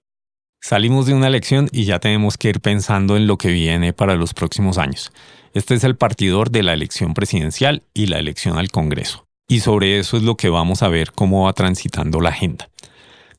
Salimos 0.62 1.06
de 1.06 1.14
una 1.14 1.26
elección 1.26 1.68
y 1.72 1.84
ya 1.84 2.00
tenemos 2.00 2.36
que 2.36 2.50
ir 2.50 2.60
pensando 2.60 3.16
en 3.16 3.26
lo 3.26 3.38
que 3.38 3.48
viene 3.48 3.94
para 3.94 4.14
los 4.14 4.34
próximos 4.34 4.76
años. 4.76 5.10
Este 5.54 5.74
es 5.74 5.84
el 5.84 5.96
partidor 5.96 6.50
de 6.50 6.62
la 6.62 6.74
elección 6.74 7.14
presidencial 7.14 7.82
y 7.94 8.06
la 8.06 8.18
elección 8.18 8.58
al 8.58 8.70
Congreso. 8.70 9.26
Y 9.48 9.60
sobre 9.60 9.98
eso 9.98 10.18
es 10.18 10.22
lo 10.22 10.36
que 10.36 10.50
vamos 10.50 10.82
a 10.82 10.88
ver 10.88 11.12
cómo 11.12 11.44
va 11.44 11.54
transitando 11.54 12.20
la 12.20 12.28
agenda. 12.28 12.68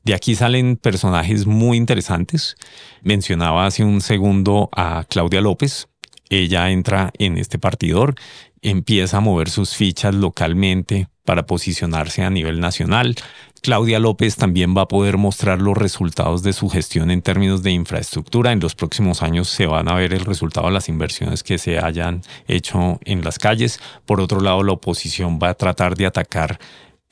De 0.02 0.14
aquí 0.14 0.34
salen 0.34 0.76
personajes 0.76 1.46
muy 1.46 1.76
interesantes. 1.76 2.56
Mencionaba 3.02 3.66
hace 3.66 3.84
un 3.84 4.00
segundo 4.00 4.68
a 4.72 5.04
Claudia 5.08 5.40
López. 5.40 5.88
Ella 6.28 6.70
entra 6.70 7.12
en 7.18 7.38
este 7.38 7.58
partidor, 7.58 8.16
empieza 8.62 9.18
a 9.18 9.20
mover 9.20 9.48
sus 9.48 9.76
fichas 9.76 10.14
localmente 10.14 11.06
para 11.24 11.46
posicionarse 11.46 12.22
a 12.22 12.30
nivel 12.30 12.60
nacional. 12.60 13.16
Claudia 13.62 14.00
López 14.00 14.34
también 14.34 14.76
va 14.76 14.82
a 14.82 14.88
poder 14.88 15.18
mostrar 15.18 15.62
los 15.62 15.76
resultados 15.76 16.42
de 16.42 16.52
su 16.52 16.68
gestión 16.68 17.12
en 17.12 17.22
términos 17.22 17.62
de 17.62 17.70
infraestructura. 17.70 18.50
En 18.50 18.58
los 18.58 18.74
próximos 18.74 19.22
años 19.22 19.48
se 19.48 19.66
van 19.66 19.88
a 19.88 19.94
ver 19.94 20.12
el 20.12 20.24
resultado 20.24 20.66
de 20.66 20.72
las 20.72 20.88
inversiones 20.88 21.44
que 21.44 21.58
se 21.58 21.78
hayan 21.78 22.22
hecho 22.48 22.98
en 23.04 23.22
las 23.22 23.38
calles. 23.38 23.78
Por 24.04 24.20
otro 24.20 24.40
lado, 24.40 24.64
la 24.64 24.72
oposición 24.72 25.38
va 25.40 25.50
a 25.50 25.54
tratar 25.54 25.96
de 25.96 26.06
atacar 26.06 26.58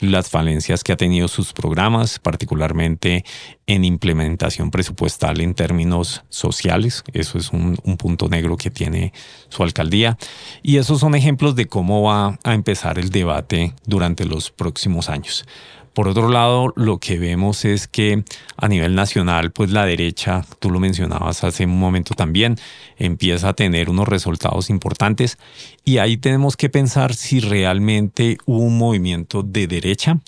las 0.00 0.28
falencias 0.28 0.82
que 0.82 0.92
ha 0.92 0.96
tenido 0.96 1.28
sus 1.28 1.52
programas, 1.52 2.18
particularmente 2.18 3.24
en 3.66 3.84
implementación 3.84 4.70
presupuestal 4.70 5.40
en 5.40 5.54
términos 5.54 6.24
sociales. 6.28 7.04
Eso 7.12 7.38
es 7.38 7.52
un, 7.52 7.76
punto 7.98 8.28
negro 8.28 8.56
que 8.56 8.70
tiene 8.70 9.12
su 9.48 9.62
alcaldía. 9.62 10.16
Y 10.62 10.78
esos 10.78 11.00
son 11.00 11.14
ejemplos 11.14 11.54
de 11.54 11.66
cómo 11.66 12.02
va 12.02 12.38
a 12.44 12.54
empezar 12.54 12.98
el 12.98 13.10
debate 13.10 13.74
durante 13.84 14.24
los 14.24 14.50
próximos 14.50 15.08
años. 15.08 15.44
Por 15.94 16.06
otro 16.06 16.28
lado, 16.28 16.72
lo 16.76 16.98
que 16.98 17.18
vemos 17.18 17.64
es 17.64 17.88
que 17.88 18.22
a 18.56 18.68
nivel 18.68 18.94
nacional, 18.94 19.50
pues 19.50 19.70
la 19.70 19.84
derecha, 19.84 20.44
tú 20.60 20.70
lo 20.70 20.78
mencionabas 20.78 21.42
hace 21.42 21.64
un 21.64 21.78
momento 21.78 22.14
también, 22.14 22.56
empieza 22.96 23.48
a 23.48 23.54
tener 23.54 23.90
unos 23.90 24.06
resultados 24.06 24.70
importantes. 24.70 25.36
Y 25.84 25.98
ahí 25.98 26.16
tenemos 26.16 26.56
que 26.56 26.70
pensar 26.70 27.14
si 27.14 27.40
realmente 27.40 28.38
hubo 28.46 28.60
un 28.60 28.78
movimiento 28.78 29.42
de 29.42 29.66
derecha, 29.66 30.20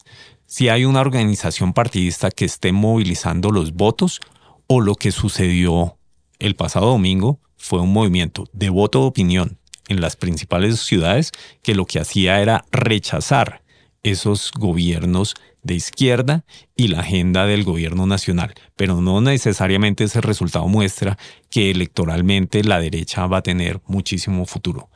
si 0.47 0.69
hay 0.69 0.85
una 0.85 1.01
organización 1.01 1.73
partidista 1.73 2.31
que 2.31 2.45
esté 2.45 2.73
movilizando 2.73 3.51
los 3.51 3.73
votos 3.73 4.21
o 4.67 4.81
lo 4.81 4.97
que 4.97 5.13
sucedió 5.13 5.97
el 6.39 6.57
pasado 6.57 6.87
domingo 6.87 7.39
fue 7.57 7.81
un 7.81 7.93
movimiento 7.93 8.45
de 8.53 8.69
voto 8.69 9.01
de 9.01 9.07
opinión 9.07 9.59
en 9.89 10.01
las 10.01 10.17
principales 10.17 10.81
ciudades 10.81 11.31
que 11.63 11.75
lo 11.75 11.87
que 11.87 12.01
hacía 12.01 12.41
era 12.43 12.65
rechazar 12.73 13.63
esos 14.03 14.51
gobiernos 14.51 15.35
de 15.63 15.75
izquierda 15.75 16.45
y 16.77 16.89
la 16.89 17.01
agenda 17.01 17.47
del 17.47 17.65
gobierno 17.65 18.07
nacional, 18.07 18.55
pero 18.77 19.01
no 19.01 19.21
necesariamente 19.21 20.05
ese 20.05 20.21
resultado 20.21 20.67
muestra 20.69 21.19
que 21.51 21.71
electoralmente 21.71 22.65
la 22.65 22.81
derecha 22.81 23.27
va 23.27 23.39
a 23.39 23.43
tener 23.43 23.81
muchísimo 23.87 24.45
futuro. 24.47 24.91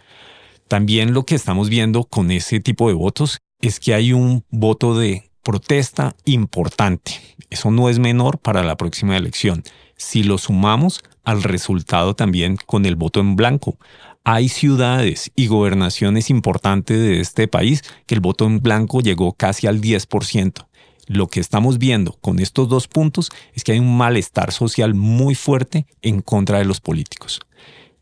También 0.68 1.14
lo 1.14 1.24
que 1.24 1.36
estamos 1.36 1.68
viendo 1.68 2.04
con 2.04 2.30
ese 2.30 2.60
tipo 2.60 2.88
de 2.88 2.94
votos 2.94 3.38
es 3.60 3.78
que 3.78 3.94
hay 3.94 4.12
un 4.12 4.44
voto 4.50 4.98
de 4.98 5.30
protesta 5.42 6.16
importante. 6.24 7.20
Eso 7.50 7.70
no 7.70 7.88
es 7.88 8.00
menor 8.00 8.38
para 8.38 8.64
la 8.64 8.76
próxima 8.76 9.16
elección. 9.16 9.62
Si 9.96 10.24
lo 10.24 10.38
sumamos 10.38 11.02
al 11.22 11.42
resultado 11.42 12.14
también 12.14 12.56
con 12.66 12.84
el 12.84 12.96
voto 12.96 13.20
en 13.20 13.36
blanco, 13.36 13.78
hay 14.28 14.48
ciudades 14.48 15.30
y 15.36 15.46
gobernaciones 15.46 16.30
importantes 16.30 16.98
de 16.98 17.20
este 17.20 17.46
país 17.46 17.84
que 18.06 18.16
el 18.16 18.20
voto 18.20 18.44
en 18.44 18.58
blanco 18.58 19.00
llegó 19.00 19.32
casi 19.34 19.68
al 19.68 19.80
10%. 19.80 20.66
Lo 21.06 21.28
que 21.28 21.38
estamos 21.38 21.78
viendo 21.78 22.14
con 22.20 22.40
estos 22.40 22.68
dos 22.68 22.88
puntos 22.88 23.30
es 23.54 23.62
que 23.62 23.70
hay 23.70 23.78
un 23.78 23.96
malestar 23.96 24.50
social 24.50 24.94
muy 24.94 25.36
fuerte 25.36 25.86
en 26.02 26.22
contra 26.22 26.58
de 26.58 26.64
los 26.64 26.80
políticos. 26.80 27.38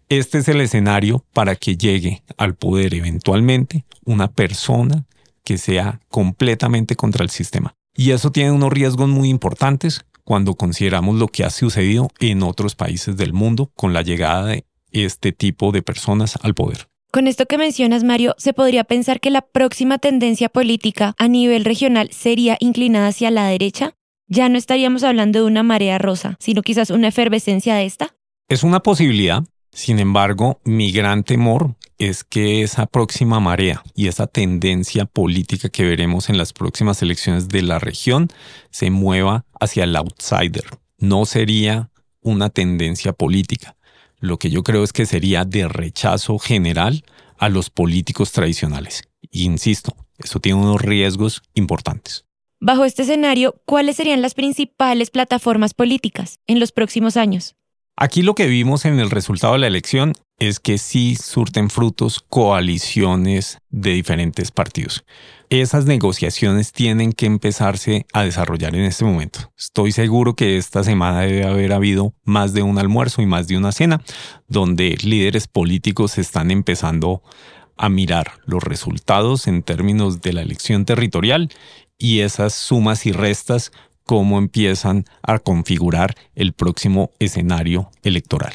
Este 0.08 0.38
es 0.38 0.48
el 0.48 0.62
escenario 0.62 1.26
para 1.34 1.56
que 1.56 1.76
llegue 1.76 2.22
al 2.38 2.54
poder 2.54 2.94
eventualmente 2.94 3.84
una 4.06 4.32
persona 4.32 5.04
que 5.44 5.58
sea 5.58 6.00
completamente 6.08 6.96
contra 6.96 7.22
el 7.22 7.28
sistema. 7.28 7.74
Y 7.94 8.12
eso 8.12 8.32
tiene 8.32 8.50
unos 8.50 8.72
riesgos 8.72 9.10
muy 9.10 9.28
importantes 9.28 10.06
cuando 10.24 10.54
consideramos 10.54 11.16
lo 11.16 11.28
que 11.28 11.44
ha 11.44 11.50
sucedido 11.50 12.08
en 12.18 12.42
otros 12.42 12.76
países 12.76 13.14
del 13.18 13.34
mundo 13.34 13.70
con 13.76 13.92
la 13.92 14.00
llegada 14.00 14.46
de 14.46 14.64
este 14.94 15.32
tipo 15.32 15.72
de 15.72 15.82
personas 15.82 16.38
al 16.42 16.54
poder. 16.54 16.88
Con 17.12 17.28
esto 17.28 17.46
que 17.46 17.58
mencionas, 17.58 18.02
Mario, 18.02 18.34
se 18.38 18.52
podría 18.52 18.82
pensar 18.82 19.20
que 19.20 19.30
la 19.30 19.42
próxima 19.42 19.98
tendencia 19.98 20.48
política 20.48 21.14
a 21.16 21.28
nivel 21.28 21.64
regional 21.64 22.10
sería 22.10 22.56
inclinada 22.58 23.08
hacia 23.08 23.30
la 23.30 23.46
derecha. 23.46 23.94
Ya 24.26 24.48
no 24.48 24.58
estaríamos 24.58 25.04
hablando 25.04 25.40
de 25.40 25.44
una 25.44 25.62
marea 25.62 25.98
rosa, 25.98 26.36
sino 26.40 26.62
quizás 26.62 26.90
una 26.90 27.08
efervescencia 27.08 27.76
de 27.76 27.84
esta. 27.84 28.16
Es 28.48 28.64
una 28.64 28.80
posibilidad. 28.80 29.44
Sin 29.70 30.00
embargo, 30.00 30.60
mi 30.64 30.90
gran 30.90 31.22
temor 31.22 31.76
es 31.98 32.24
que 32.24 32.62
esa 32.62 32.86
próxima 32.86 33.38
marea 33.40 33.82
y 33.94 34.08
esa 34.08 34.26
tendencia 34.26 35.04
política 35.04 35.68
que 35.68 35.84
veremos 35.84 36.28
en 36.28 36.38
las 36.38 36.52
próximas 36.52 37.00
elecciones 37.02 37.48
de 37.48 37.62
la 37.62 37.78
región 37.78 38.28
se 38.70 38.90
mueva 38.90 39.44
hacia 39.60 39.84
el 39.84 39.94
outsider. 39.96 40.64
No 40.98 41.26
sería 41.26 41.90
una 42.20 42.50
tendencia 42.50 43.12
política, 43.12 43.76
lo 44.24 44.38
que 44.38 44.50
yo 44.50 44.62
creo 44.62 44.82
es 44.82 44.92
que 44.92 45.06
sería 45.06 45.44
de 45.44 45.68
rechazo 45.68 46.38
general 46.38 47.04
a 47.38 47.48
los 47.48 47.70
políticos 47.70 48.32
tradicionales. 48.32 49.02
insisto, 49.30 49.96
eso 50.18 50.40
tiene 50.40 50.60
unos 50.60 50.80
riesgos 50.80 51.42
importantes. 51.54 52.24
Bajo 52.60 52.84
este 52.84 53.02
escenario, 53.02 53.60
¿cuáles 53.66 53.96
serían 53.96 54.22
las 54.22 54.34
principales 54.34 55.10
plataformas 55.10 55.74
políticas 55.74 56.38
en 56.46 56.60
los 56.60 56.72
próximos 56.72 57.16
años? 57.16 57.56
Aquí 57.96 58.22
lo 58.22 58.34
que 58.34 58.46
vimos 58.46 58.86
en 58.86 58.98
el 58.98 59.10
resultado 59.10 59.52
de 59.52 59.58
la 59.60 59.66
elección 59.66 60.14
es 60.38 60.58
que 60.58 60.78
sí 60.78 61.16
surten 61.16 61.68
frutos 61.68 62.24
coaliciones 62.28 63.58
de 63.68 63.90
diferentes 63.90 64.50
partidos. 64.50 65.04
Esas 65.50 65.84
negociaciones 65.84 66.72
tienen 66.72 67.12
que 67.12 67.26
empezarse 67.26 68.06
a 68.12 68.24
desarrollar 68.24 68.74
en 68.74 68.84
este 68.84 69.04
momento. 69.04 69.52
Estoy 69.56 69.92
seguro 69.92 70.34
que 70.34 70.56
esta 70.56 70.82
semana 70.82 71.20
debe 71.20 71.44
haber 71.44 71.72
habido 71.72 72.14
más 72.24 72.54
de 72.54 72.62
un 72.62 72.78
almuerzo 72.78 73.22
y 73.22 73.26
más 73.26 73.46
de 73.46 73.56
una 73.56 73.72
cena 73.72 74.02
donde 74.48 74.96
líderes 75.02 75.46
políticos 75.46 76.18
están 76.18 76.50
empezando 76.50 77.22
a 77.76 77.88
mirar 77.88 78.32
los 78.46 78.62
resultados 78.62 79.46
en 79.46 79.62
términos 79.62 80.22
de 80.22 80.32
la 80.32 80.42
elección 80.42 80.84
territorial 80.84 81.50
y 81.98 82.20
esas 82.20 82.54
sumas 82.54 83.06
y 83.06 83.12
restas 83.12 83.72
cómo 84.04 84.38
empiezan 84.38 85.04
a 85.22 85.38
configurar 85.38 86.14
el 86.34 86.52
próximo 86.52 87.10
escenario 87.18 87.90
electoral. 88.02 88.54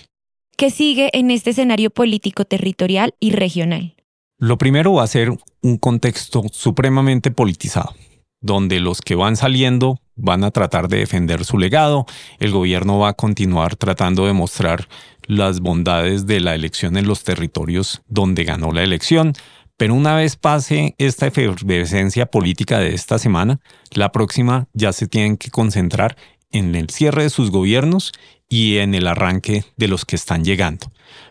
¿Qué 0.58 0.70
sigue 0.70 1.10
en 1.14 1.32
este 1.32 1.52
escenario 1.52 1.90
político 1.90 2.46
territorial 2.46 3.14
y 3.20 3.32
regional? 3.32 3.96
Lo 4.42 4.58
primero 4.58 4.94
va 4.94 5.04
a 5.04 5.08
ser 5.08 5.38
un 5.62 5.78
contexto 5.78 6.44
supremamente 6.54 7.30
politizado, 7.30 7.94
donde 8.40 8.80
los 8.80 9.02
que 9.02 9.16
van 9.16 9.36
saliendo 9.36 10.00
van 10.16 10.46
a 10.46 10.52
tratar 10.52 10.88
de 10.88 11.00
defender 11.00 11.44
su 11.44 11.58
legado, 11.58 12.06
el 12.40 12.52
gobierno 12.52 13.00
va 13.00 13.10
a 13.10 13.14
continuar 13.16 13.76
tratando 13.76 14.26
de 14.26 14.32
mostrar 14.32 14.88
las 15.28 15.60
bondades 15.60 16.26
de 16.26 16.40
la 16.40 16.56
elección 16.56 16.96
en 16.96 17.06
los 17.06 17.26
territorios 17.26 18.02
donde 18.08 18.46
ganó 18.46 18.72
la 18.72 18.82
elección, 18.82 19.34
pero 19.76 19.94
una 19.94 20.16
vez 20.16 20.38
pase 20.38 20.96
esta 20.98 21.28
efervescencia 21.28 22.28
política 22.28 22.80
de 22.80 22.96
esta 22.96 23.20
semana, 23.20 23.60
la 23.92 24.14
próxima 24.14 24.70
ya 24.72 24.94
se 24.94 25.08
tienen 25.08 25.36
que 25.36 25.52
concentrar 25.52 26.16
en 26.50 26.76
el 26.76 26.90
cierre 26.90 27.24
de 27.24 27.30
sus 27.30 27.52
gobiernos 27.52 28.14
y 28.48 28.78
en 28.78 28.96
el 28.96 29.06
arranque 29.06 29.66
de 29.76 29.90
los 29.90 30.06
que 30.06 30.16
están 30.16 30.46
llegando. 30.46 30.88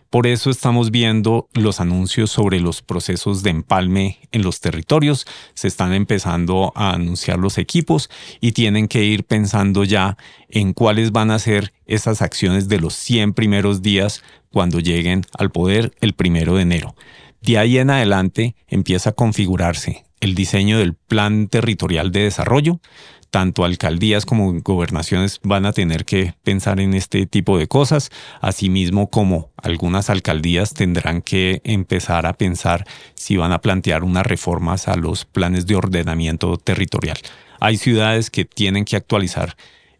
Por 0.09 0.25
eso 0.25 0.49
estamos 0.49 0.89
viendo 0.89 1.49
los 1.53 1.79
anuncios 1.79 2.31
sobre 2.31 2.59
los 2.59 2.81
procesos 2.81 3.43
de 3.43 3.51
empalme 3.51 4.17
en 4.31 4.41
los 4.41 4.59
territorios. 4.59 5.27
Se 5.53 5.67
están 5.67 5.93
empezando 5.93 6.73
a 6.75 6.93
anunciar 6.93 7.37
los 7.37 7.59
equipos 7.59 8.09
y 8.41 8.53
tienen 8.53 8.87
que 8.87 9.03
ir 9.03 9.23
pensando 9.23 9.83
ya 9.83 10.17
en 10.49 10.73
cuáles 10.73 11.11
van 11.11 11.29
a 11.29 11.37
ser 11.37 11.73
esas 11.85 12.23
acciones 12.23 12.67
de 12.67 12.79
los 12.79 12.95
100 12.95 13.33
primeros 13.33 13.83
días 13.83 14.23
cuando 14.51 14.79
lleguen 14.79 15.25
al 15.37 15.51
poder 15.51 15.93
el 16.01 16.13
primero 16.13 16.55
de 16.55 16.63
enero. 16.63 16.95
De 17.41 17.59
ahí 17.59 17.77
en 17.77 17.91
adelante 17.91 18.55
empieza 18.67 19.11
a 19.11 19.13
configurarse 19.13 20.05
el 20.21 20.33
diseño 20.35 20.79
del 20.79 20.95
plan 20.95 21.47
territorial 21.47 22.11
de 22.11 22.23
desarrollo. 22.23 22.79
Tanto 23.29 23.63
alcaldías 23.63 24.25
como 24.25 24.51
gobernaciones 24.61 25.39
van 25.43 25.65
a 25.65 25.73
tener 25.73 26.05
que 26.05 26.33
pensar 26.43 26.79
en 26.79 26.93
este 26.93 27.27
tipo 27.27 27.57
de 27.57 27.67
cosas, 27.67 28.09
asimismo 28.41 29.09
como 29.09 29.51
algunas 29.57 30.09
alcaldías 30.09 30.73
tendrán 30.73 31.21
que 31.21 31.61
empezar 31.63 32.25
a 32.25 32.33
pensar 32.33 32.85
si 33.13 33.37
van 33.37 33.51
a 33.51 33.61
plantear 33.61 34.03
unas 34.03 34.25
reformas 34.25 34.87
a 34.87 34.95
los 34.95 35.25
planes 35.25 35.67
de 35.67 35.75
ordenamiento 35.75 36.57
territorial. 36.57 37.17
Hay 37.59 37.77
ciudades 37.77 38.29
que 38.29 38.45
tienen 38.45 38.85
que 38.85 38.95
actualizar 38.95 39.55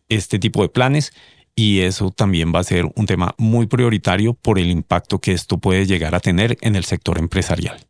este 0.08 0.40
tipo 0.40 0.64
de 0.64 0.70
planes 0.70 1.14
y 1.56 1.82
eso 1.82 2.10
también 2.10 2.54
va 2.56 2.60
a 2.60 2.64
ser 2.64 2.86
un 2.96 3.06
tema 3.06 3.36
muy 3.38 3.68
prioritario 3.68 4.34
por 4.34 4.60
el 4.60 4.72
impacto 4.72 5.20
que 5.20 5.34
esto 5.34 5.58
puede 5.58 5.86
llegar 5.86 6.16
a 6.16 6.20
tener 6.20 6.58
en 6.62 6.76
el 6.76 6.86
sector 6.86 7.20
empresarial. 7.20 7.89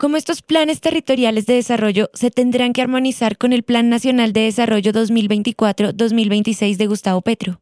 ¿Cómo 0.00 0.16
estos 0.16 0.40
planes 0.40 0.80
territoriales 0.80 1.44
de 1.44 1.56
desarrollo 1.56 2.08
se 2.14 2.30
tendrán 2.30 2.72
que 2.72 2.80
armonizar 2.80 3.36
con 3.36 3.52
el 3.52 3.64
Plan 3.64 3.90
Nacional 3.90 4.32
de 4.32 4.44
Desarrollo 4.44 4.92
2024-2026 4.94 6.78
de 6.78 6.86
Gustavo 6.86 7.20
Petro? 7.20 7.60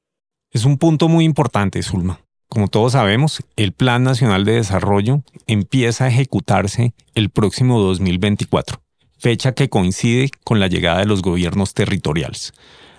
Es 0.52 0.64
un 0.64 0.78
punto 0.78 1.08
muy 1.08 1.24
importante, 1.24 1.82
Zulma. 1.82 2.20
Como 2.48 2.68
todos 2.68 2.92
sabemos, 2.92 3.42
el 3.56 3.72
Plan 3.72 4.04
Nacional 4.04 4.44
de 4.44 4.52
Desarrollo 4.52 5.24
empieza 5.48 6.04
a 6.04 6.08
ejecutarse 6.10 6.94
el 7.16 7.30
próximo 7.30 7.80
2024, 7.80 8.80
fecha 9.18 9.52
que 9.52 9.68
coincide 9.68 10.30
con 10.44 10.60
la 10.60 10.68
llegada 10.68 11.00
de 11.00 11.06
los 11.06 11.22
gobiernos 11.22 11.74
territoriales. 11.74 12.52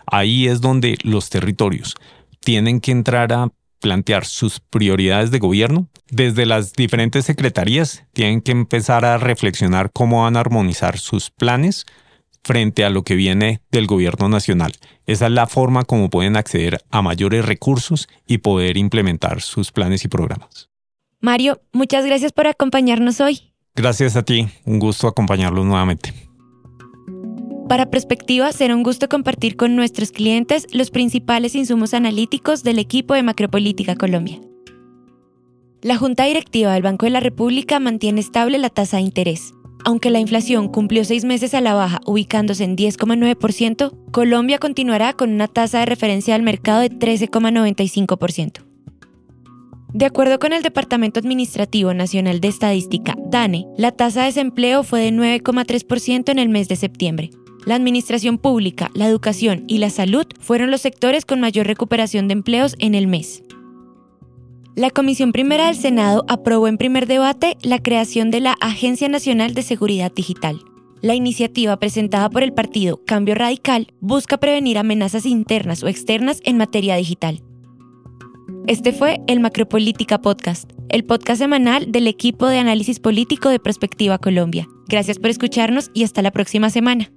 Ahí 0.05 0.49
es 0.49 0.59
donde 0.59 0.97
los 1.03 1.29
territorios 1.29 1.95
tienen 2.41 2.81
que 2.81 2.91
entrar 2.91 3.31
a 3.31 3.47
plantear 3.79 4.25
sus 4.25 4.59
prioridades 4.59 5.31
de 5.31 5.39
gobierno, 5.39 5.89
desde 6.09 6.45
las 6.45 6.73
diferentes 6.73 7.25
secretarías 7.25 8.03
tienen 8.13 8.41
que 8.41 8.51
empezar 8.51 9.05
a 9.05 9.17
reflexionar 9.17 9.91
cómo 9.91 10.23
van 10.23 10.37
a 10.37 10.41
armonizar 10.41 10.97
sus 10.97 11.31
planes 11.31 11.85
frente 12.43 12.85
a 12.85 12.89
lo 12.89 13.03
que 13.03 13.15
viene 13.15 13.61
del 13.71 13.87
gobierno 13.87 14.29
nacional. 14.29 14.73
Esa 15.05 15.27
es 15.27 15.31
la 15.31 15.47
forma 15.47 15.83
como 15.83 16.09
pueden 16.09 16.37
acceder 16.37 16.83
a 16.89 17.01
mayores 17.01 17.45
recursos 17.45 18.07
y 18.25 18.39
poder 18.39 18.77
implementar 18.77 19.41
sus 19.41 19.71
planes 19.71 20.05
y 20.05 20.07
programas. 20.07 20.69
Mario, 21.19 21.61
muchas 21.73 22.05
gracias 22.05 22.31
por 22.31 22.47
acompañarnos 22.47 23.19
hoy. 23.19 23.53
Gracias 23.75 24.15
a 24.15 24.23
ti, 24.23 24.47
un 24.65 24.79
gusto 24.79 25.07
acompañarlos 25.07 25.65
nuevamente. 25.65 26.28
Para 27.69 27.91
Perspectiva 27.91 28.51
será 28.51 28.75
un 28.75 28.81
gusto 28.81 29.07
compartir 29.09 29.55
con 29.55 29.75
nuestros 29.75 30.11
clientes 30.11 30.65
los 30.73 30.89
principales 30.89 31.53
insumos 31.53 31.93
analíticos 31.93 32.63
del 32.63 32.79
equipo 32.79 33.13
de 33.13 33.21
Macropolítica 33.21 33.95
Colombia. 33.95 34.41
La 35.83 35.95
Junta 35.95 36.25
Directiva 36.25 36.73
del 36.73 36.81
Banco 36.81 37.05
de 37.05 37.11
la 37.11 37.19
República 37.19 37.79
mantiene 37.79 38.21
estable 38.21 38.57
la 38.57 38.71
tasa 38.71 38.97
de 38.97 39.03
interés. 39.03 39.53
Aunque 39.85 40.09
la 40.09 40.19
inflación 40.19 40.67
cumplió 40.67 41.05
seis 41.05 41.25
meses 41.25 41.53
a 41.53 41.61
la 41.61 41.75
baja, 41.75 42.01
ubicándose 42.07 42.63
en 42.63 42.75
10,9%, 42.75 43.93
Colombia 44.11 44.57
continuará 44.57 45.13
con 45.13 45.31
una 45.31 45.47
tasa 45.47 45.81
de 45.81 45.85
referencia 45.85 46.33
del 46.33 46.41
mercado 46.41 46.81
de 46.81 46.89
13,95%. 46.89 48.65
De 49.93 50.05
acuerdo 50.05 50.37
con 50.37 50.53
el 50.53 50.61
Departamento 50.61 51.19
Administrativo 51.19 51.93
Nacional 51.95 52.41
de 52.41 52.47
Estadística, 52.47 53.15
DANE, 53.27 53.65
la 53.77 53.91
tasa 53.91 54.21
de 54.21 54.27
desempleo 54.27 54.83
fue 54.83 55.01
de 55.01 55.11
9,3% 55.11 56.29
en 56.29 56.39
el 56.39 56.49
mes 56.49 56.67
de 56.67 56.75
septiembre. 56.75 57.31
La 57.65 57.75
administración 57.75 58.37
pública, 58.37 58.89
la 58.93 59.07
educación 59.07 59.65
y 59.67 59.79
la 59.79 59.89
salud 59.89 60.25
fueron 60.39 60.71
los 60.71 60.81
sectores 60.81 61.25
con 61.25 61.41
mayor 61.41 61.67
recuperación 61.67 62.27
de 62.27 62.33
empleos 62.33 62.75
en 62.79 62.95
el 62.95 63.07
mes. 63.07 63.43
La 64.75 64.89
Comisión 64.89 65.33
Primera 65.33 65.65
del 65.67 65.75
Senado 65.75 66.23
aprobó 66.29 66.67
en 66.67 66.77
primer 66.77 67.05
debate 67.05 67.57
la 67.61 67.79
creación 67.79 68.31
de 68.31 68.39
la 68.39 68.53
Agencia 68.61 69.09
Nacional 69.09 69.53
de 69.53 69.61
Seguridad 69.61 70.11
Digital. 70.13 70.61
La 71.01 71.15
iniciativa 71.15 71.77
presentada 71.77 72.29
por 72.29 72.43
el 72.43 72.53
partido 72.53 73.03
Cambio 73.05 73.35
Radical 73.35 73.87
busca 73.99 74.37
prevenir 74.37 74.77
amenazas 74.77 75.25
internas 75.25 75.83
o 75.83 75.87
externas 75.87 76.39
en 76.45 76.57
materia 76.57 76.95
digital. 76.95 77.41
Este 78.67 78.93
fue 78.93 79.19
el 79.27 79.39
Macropolítica 79.41 80.21
Podcast, 80.21 80.71
el 80.89 81.03
podcast 81.03 81.39
semanal 81.39 81.91
del 81.91 82.07
equipo 82.07 82.47
de 82.47 82.59
análisis 82.59 82.99
político 82.99 83.49
de 83.49 83.59
Prospectiva 83.59 84.17
Colombia. 84.17 84.67
Gracias 84.87 85.19
por 85.19 85.29
escucharnos 85.29 85.91
y 85.93 86.03
hasta 86.03 86.21
la 86.21 86.31
próxima 86.31 86.69
semana. 86.69 87.11